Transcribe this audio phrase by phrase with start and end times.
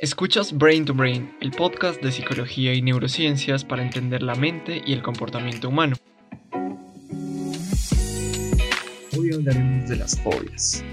[0.00, 4.92] Escuchas Brain to Brain, el podcast de psicología y neurociencias para entender la mente y
[4.92, 5.96] el comportamiento humano.
[9.18, 10.84] Hoy hablaremos de las fobias.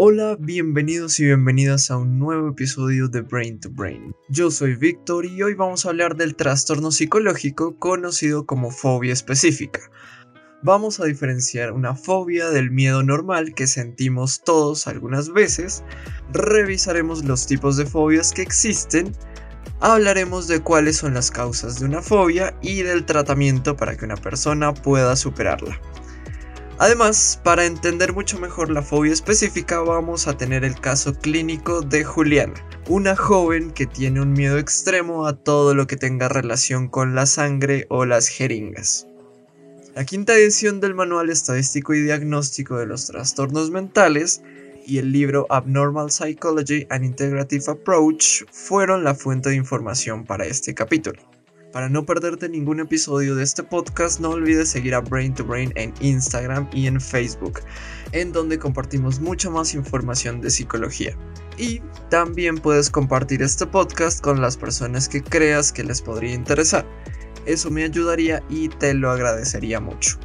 [0.00, 4.14] Hola, bienvenidos y bienvenidas a un nuevo episodio de Brain to Brain.
[4.28, 9.80] Yo soy Víctor y hoy vamos a hablar del trastorno psicológico conocido como fobia específica.
[10.62, 15.82] Vamos a diferenciar una fobia del miedo normal que sentimos todos algunas veces,
[16.32, 19.12] revisaremos los tipos de fobias que existen,
[19.80, 24.16] hablaremos de cuáles son las causas de una fobia y del tratamiento para que una
[24.16, 25.80] persona pueda superarla.
[26.80, 32.04] Además, para entender mucho mejor la fobia específica vamos a tener el caso clínico de
[32.04, 32.54] Juliana,
[32.88, 37.26] una joven que tiene un miedo extremo a todo lo que tenga relación con la
[37.26, 39.08] sangre o las jeringas.
[39.96, 44.40] La quinta edición del Manual Estadístico y Diagnóstico de los Trastornos Mentales
[44.86, 50.74] y el libro Abnormal Psychology and Integrative Approach fueron la fuente de información para este
[50.74, 51.37] capítulo.
[51.72, 55.70] Para no perderte ningún episodio de este podcast, no olvides seguir a Brain to Brain
[55.76, 57.60] en Instagram y en Facebook,
[58.12, 61.14] en donde compartimos mucha más información de psicología.
[61.58, 66.86] Y también puedes compartir este podcast con las personas que creas que les podría interesar.
[67.44, 70.18] Eso me ayudaría y te lo agradecería mucho.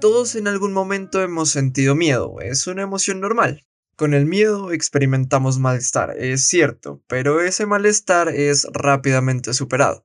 [0.00, 3.64] Todos en algún momento hemos sentido miedo, es una emoción normal.
[4.02, 10.04] Con el miedo experimentamos malestar, es cierto, pero ese malestar es rápidamente superado.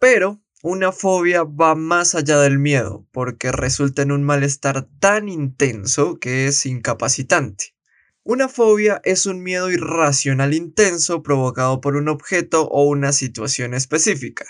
[0.00, 6.18] Pero una fobia va más allá del miedo, porque resulta en un malestar tan intenso
[6.18, 7.76] que es incapacitante.
[8.24, 14.44] Una fobia es un miedo irracional intenso provocado por un objeto o una situación específica.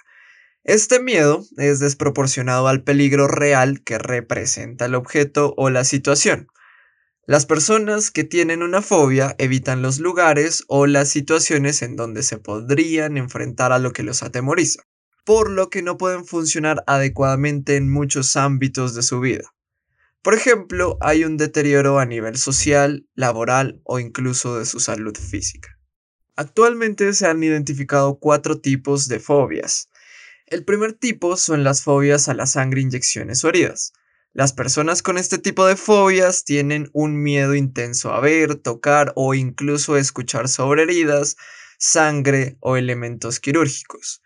[0.64, 6.48] Este miedo es desproporcionado al peligro real que representa el objeto o la situación.
[7.28, 12.38] Las personas que tienen una fobia evitan los lugares o las situaciones en donde se
[12.38, 14.84] podrían enfrentar a lo que los atemoriza,
[15.24, 19.52] por lo que no pueden funcionar adecuadamente en muchos ámbitos de su vida.
[20.22, 25.80] Por ejemplo, hay un deterioro a nivel social, laboral o incluso de su salud física.
[26.36, 29.88] Actualmente se han identificado cuatro tipos de fobias.
[30.46, 33.92] El primer tipo son las fobias a la sangre, inyecciones o heridas.
[34.36, 39.32] Las personas con este tipo de fobias tienen un miedo intenso a ver, tocar o
[39.32, 41.38] incluso escuchar sobre heridas,
[41.78, 44.20] sangre o elementos quirúrgicos.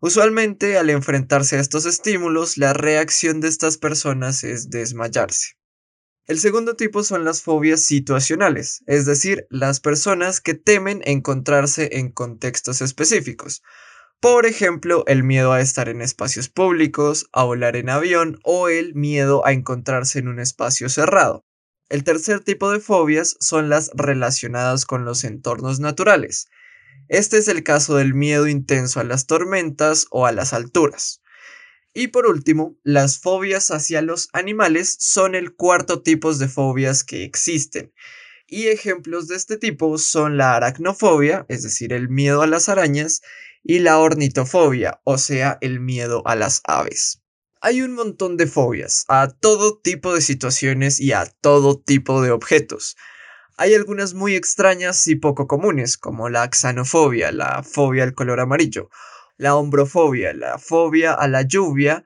[0.00, 5.56] Usualmente al enfrentarse a estos estímulos, la reacción de estas personas es desmayarse.
[6.28, 12.12] El segundo tipo son las fobias situacionales, es decir, las personas que temen encontrarse en
[12.12, 13.64] contextos específicos,
[14.20, 18.94] por ejemplo, el miedo a estar en espacios públicos, a volar en avión o el
[18.94, 21.44] miedo a encontrarse en un espacio cerrado.
[21.88, 26.48] El tercer tipo de fobias son las relacionadas con los entornos naturales.
[27.08, 31.22] Este es el caso del miedo intenso a las tormentas o a las alturas.
[31.94, 37.24] Y por último, las fobias hacia los animales son el cuarto tipo de fobias que
[37.24, 37.92] existen.
[38.46, 43.22] Y ejemplos de este tipo son la aracnofobia, es decir, el miedo a las arañas,
[43.68, 47.20] y la ornitofobia, o sea, el miedo a las aves.
[47.60, 52.30] Hay un montón de fobias, a todo tipo de situaciones y a todo tipo de
[52.30, 52.96] objetos.
[53.58, 58.88] Hay algunas muy extrañas y poco comunes, como la xanofobia, la fobia al color amarillo,
[59.36, 62.04] la hombrofobia, la fobia a la lluvia,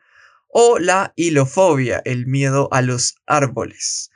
[0.48, 4.10] o la hilofobia, el miedo a los árboles.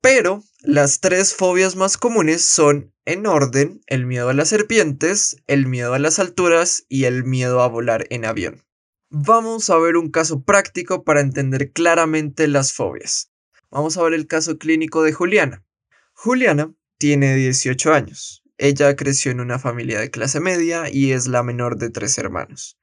[0.00, 5.66] Pero las tres fobias más comunes son, en orden, el miedo a las serpientes, el
[5.66, 8.62] miedo a las alturas y el miedo a volar en avión.
[9.10, 13.32] Vamos a ver un caso práctico para entender claramente las fobias.
[13.70, 15.64] Vamos a ver el caso clínico de Juliana.
[16.12, 18.44] Juliana tiene 18 años.
[18.56, 22.78] Ella creció en una familia de clase media y es la menor de tres hermanos.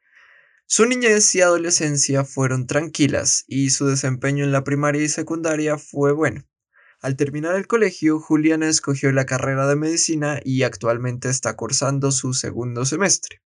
[0.65, 6.11] Su niñez y adolescencia fueron tranquilas y su desempeño en la primaria y secundaria fue
[6.11, 6.43] bueno.
[7.01, 12.33] Al terminar el colegio, Juliana escogió la carrera de medicina y actualmente está cursando su
[12.33, 13.41] segundo semestre.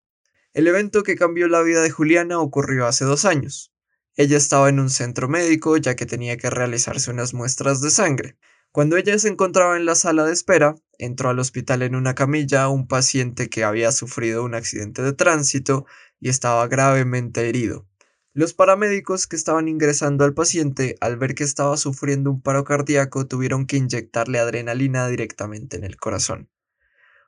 [0.54, 3.72] El evento que cambió la vida de Juliana ocurrió hace dos años.
[4.16, 8.38] Ella estaba en un centro médico ya que tenía que realizarse unas muestras de sangre.
[8.72, 12.70] Cuando ella se encontraba en la sala de espera, entró al hospital en una camilla
[12.70, 15.86] un paciente que había sufrido un accidente de tránsito
[16.20, 17.88] y estaba gravemente herido.
[18.36, 23.28] Los paramédicos que estaban ingresando al paciente, al ver que estaba sufriendo un paro cardíaco,
[23.28, 26.50] tuvieron que inyectarle adrenalina directamente en el corazón.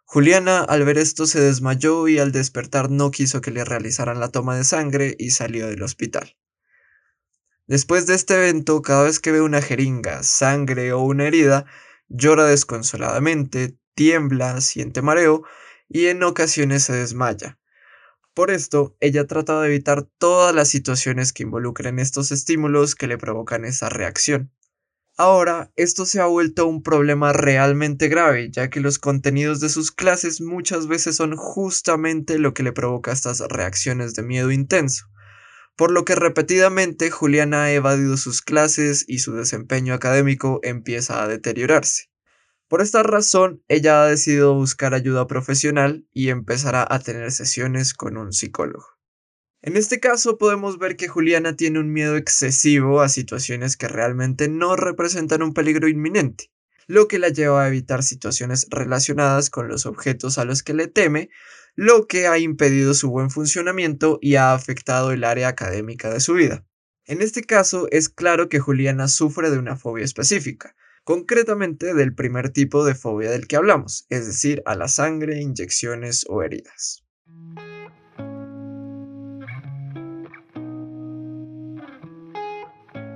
[0.05, 4.29] Juliana al ver esto se desmayó y al despertar no quiso que le realizaran la
[4.29, 6.35] toma de sangre y salió del hospital.
[7.67, 11.67] Después de este evento, cada vez que ve una jeringa, sangre o una herida,
[12.07, 15.43] llora desconsoladamente, tiembla, siente mareo
[15.87, 17.59] y en ocasiones se desmaya.
[18.35, 23.17] Por esto, ella trata de evitar todas las situaciones que involucren estos estímulos que le
[23.17, 24.51] provocan esa reacción.
[25.15, 29.93] Ahora, esto se ha vuelto un problema realmente grave, ya que los contenidos de sus
[29.93, 35.05] clases muchas veces son justamente lo que le provoca estas reacciones de miedo intenso,
[35.77, 41.29] por lo que repetidamente Juliana ha evadido sus clases y su desempeño académico empieza a
[41.29, 42.09] deteriorarse.
[42.67, 48.17] Por esta razón, ella ha decidido buscar ayuda profesional y empezará a tener sesiones con
[48.17, 48.87] un psicólogo.
[49.61, 54.47] En este caso podemos ver que Juliana tiene un miedo excesivo a situaciones que realmente
[54.47, 56.51] no representan un peligro inminente,
[56.87, 60.87] lo que la lleva a evitar situaciones relacionadas con los objetos a los que le
[60.87, 61.29] teme,
[61.75, 66.33] lo que ha impedido su buen funcionamiento y ha afectado el área académica de su
[66.33, 66.65] vida.
[67.05, 72.49] En este caso es claro que Juliana sufre de una fobia específica, concretamente del primer
[72.49, 77.05] tipo de fobia del que hablamos, es decir, a la sangre, inyecciones o heridas.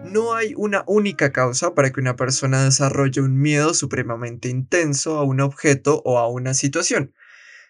[0.06, 5.24] No hay una única causa para que una persona desarrolle un miedo supremamente intenso a
[5.24, 7.14] un objeto o a una situación,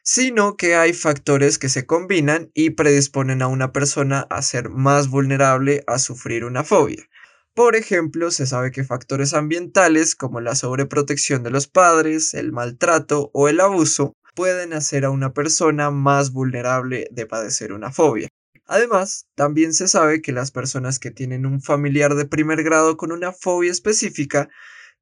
[0.03, 5.09] sino que hay factores que se combinan y predisponen a una persona a ser más
[5.09, 7.07] vulnerable a sufrir una fobia.
[7.53, 13.29] Por ejemplo, se sabe que factores ambientales como la sobreprotección de los padres, el maltrato
[13.33, 18.29] o el abuso pueden hacer a una persona más vulnerable de padecer una fobia.
[18.65, 23.11] Además, también se sabe que las personas que tienen un familiar de primer grado con
[23.11, 24.47] una fobia específica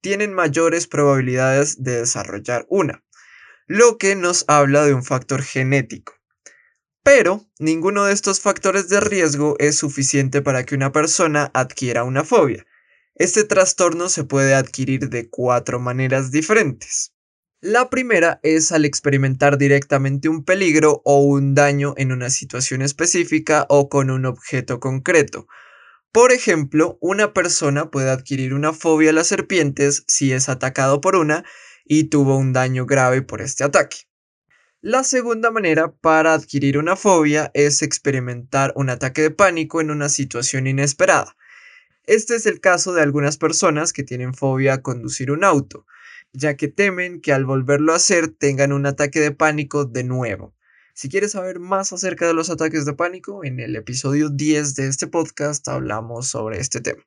[0.02, 3.04] tienen mayores probabilidades de desarrollar una,
[3.68, 6.17] lo que nos habla de un factor genético.
[7.08, 12.26] Pero ninguno de estos factores de riesgo es suficiente para que una persona adquiera una
[12.26, 12.66] fobia.
[13.16, 17.14] Este trastorno se puede adquirir de cuatro maneras diferentes.
[17.62, 23.66] La primera es al experimentar directamente un peligro o un daño en una situación específica
[23.70, 25.48] o con un objeto concreto.
[26.12, 31.16] Por ejemplo, una persona puede adquirir una fobia a las serpientes si es atacado por
[31.16, 31.46] una
[31.86, 34.08] y tuvo un daño grave por este ataque.
[34.82, 40.08] La segunda manera para adquirir una fobia es experimentar un ataque de pánico en una
[40.08, 41.36] situación inesperada.
[42.04, 45.88] Este es el caso de algunas personas que tienen fobia a conducir un auto,
[46.32, 50.54] ya que temen que al volverlo a hacer tengan un ataque de pánico de nuevo.
[50.94, 54.90] Si quieres saber más acerca de los ataques de pánico, en el episodio 10 de
[54.90, 57.04] este podcast hablamos sobre este tema.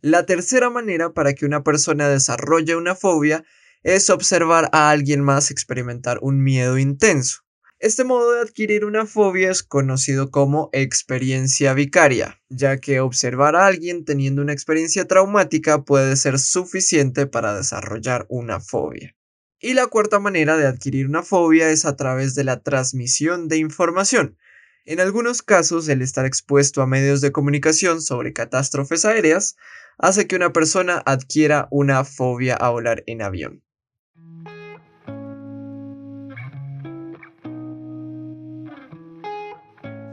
[0.00, 3.44] La tercera manera para que una persona desarrolle una fobia
[3.82, 7.42] es observar a alguien más experimentar un miedo intenso.
[7.80, 13.66] Este modo de adquirir una fobia es conocido como experiencia vicaria, ya que observar a
[13.66, 19.16] alguien teniendo una experiencia traumática puede ser suficiente para desarrollar una fobia.
[19.58, 23.56] Y la cuarta manera de adquirir una fobia es a través de la transmisión de
[23.56, 24.38] información.
[24.84, 29.56] En algunos casos, el estar expuesto a medios de comunicación sobre catástrofes aéreas
[29.98, 33.62] hace que una persona adquiera una fobia a volar en avión.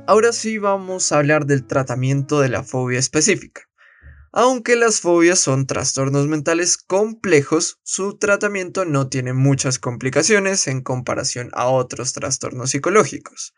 [0.09, 3.69] Ahora sí vamos a hablar del tratamiento de la fobia específica.
[4.31, 11.51] Aunque las fobias son trastornos mentales complejos, su tratamiento no tiene muchas complicaciones en comparación
[11.53, 13.53] a otros trastornos psicológicos.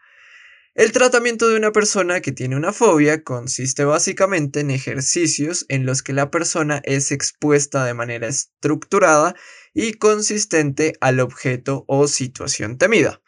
[0.76, 6.04] El tratamiento de una persona que tiene una fobia consiste básicamente en ejercicios en los
[6.04, 9.36] que la persona es expuesta de manera estructurada
[9.74, 13.22] y consistente al objeto o situación temida.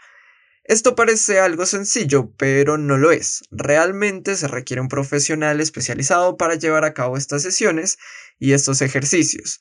[0.65, 3.43] Esto parece algo sencillo, pero no lo es.
[3.51, 7.97] Realmente se requiere un profesional especializado para llevar a cabo estas sesiones
[8.39, 9.59] y estos ejercicios,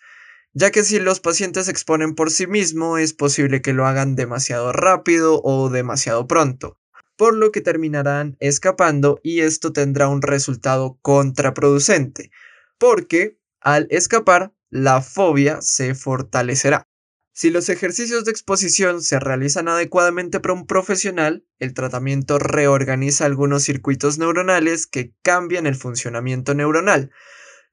[0.53, 4.15] ya que si los pacientes se exponen por sí mismos es posible que lo hagan
[4.15, 6.79] demasiado rápido o demasiado pronto,
[7.17, 12.31] por lo que terminarán escapando y esto tendrá un resultado contraproducente,
[12.79, 16.87] porque al escapar la fobia se fortalecerá.
[17.35, 23.63] Si los ejercicios de exposición se realizan adecuadamente por un profesional, el tratamiento reorganiza algunos
[23.63, 27.11] circuitos neuronales que cambian el funcionamiento neuronal,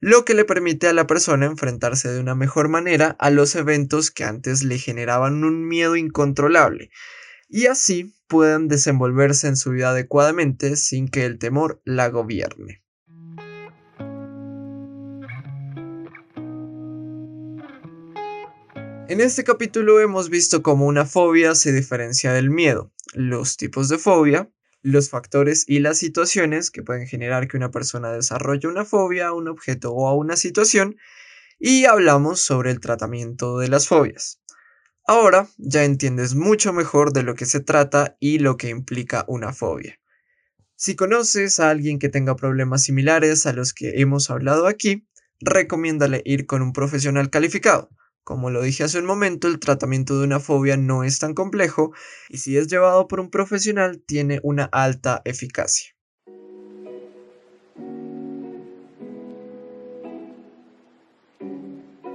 [0.00, 4.10] lo que le permite a la persona enfrentarse de una mejor manera a los eventos
[4.10, 6.90] que antes le generaban un miedo incontrolable,
[7.46, 12.82] y así puedan desenvolverse en su vida adecuadamente sin que el temor la gobierne.
[19.10, 23.98] En este capítulo hemos visto cómo una fobia se diferencia del miedo, los tipos de
[23.98, 24.48] fobia,
[24.82, 29.32] los factores y las situaciones que pueden generar que una persona desarrolle una fobia a
[29.32, 30.96] un objeto o a una situación,
[31.58, 34.40] y hablamos sobre el tratamiento de las fobias.
[35.08, 39.52] Ahora ya entiendes mucho mejor de lo que se trata y lo que implica una
[39.52, 39.98] fobia.
[40.76, 45.08] Si conoces a alguien que tenga problemas similares a los que hemos hablado aquí,
[45.40, 47.90] recomiéndale ir con un profesional calificado.
[48.30, 51.92] Como lo dije hace un momento, el tratamiento de una fobia no es tan complejo
[52.28, 55.96] y si es llevado por un profesional tiene una alta eficacia.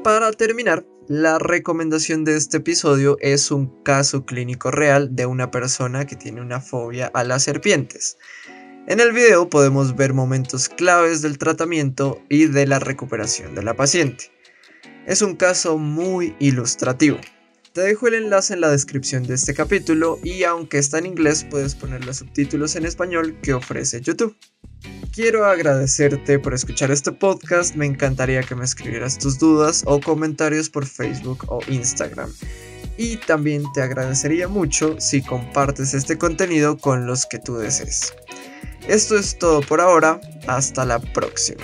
[0.06, 6.08] Para terminar, la recomendación de este episodio es un caso clínico real de una persona
[6.08, 8.18] que tiene una fobia a las serpientes.
[8.88, 13.74] En el video podemos ver momentos claves del tratamiento y de la recuperación de la
[13.74, 14.35] paciente.
[15.06, 17.18] Es un caso muy ilustrativo.
[17.74, 21.46] Te dejo el enlace en la descripción de este capítulo y aunque está en inglés
[21.48, 24.36] puedes poner los subtítulos en español que ofrece YouTube.
[25.14, 30.70] Quiero agradecerte por escuchar este podcast, me encantaría que me escribieras tus dudas o comentarios
[30.70, 32.32] por Facebook o Instagram.
[32.98, 38.14] Y también te agradecería mucho si compartes este contenido con los que tú desees.
[38.88, 41.64] Esto es todo por ahora, hasta la próxima.